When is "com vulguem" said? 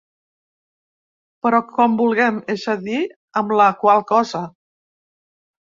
1.75-2.41